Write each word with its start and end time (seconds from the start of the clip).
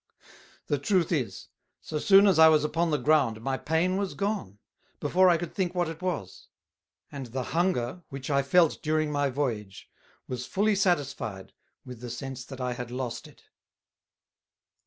The 0.65 0.79
truth 0.79 1.11
is, 1.11 1.49
so 1.79 1.99
soon 1.99 2.25
as 2.25 2.39
I 2.39 2.47
was 2.47 2.63
upon 2.63 2.89
the 2.89 2.97
ground 2.97 3.39
my 3.39 3.55
pain 3.55 3.97
was 3.97 4.15
gone, 4.15 4.57
before 4.99 5.29
I 5.29 5.37
could 5.37 5.53
think 5.53 5.75
what 5.75 5.87
it 5.87 6.01
was; 6.01 6.47
and 7.11 7.27
the 7.27 7.43
Hunger, 7.53 8.01
which 8.09 8.31
I 8.31 8.41
felt 8.41 8.81
during 8.81 9.11
my 9.11 9.29
Voyage, 9.29 9.91
was 10.27 10.47
fully 10.47 10.73
satisfied 10.73 11.53
with 11.85 11.99
the 12.01 12.09
sense 12.09 12.43
that 12.45 12.59
I 12.59 12.73
had 12.73 12.89
lost 12.89 13.27
it. 13.27 13.43